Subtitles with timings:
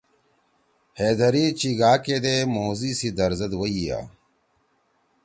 [0.99, 3.99] حیدری چیِگا کیدے موزی سی درزید وَئیا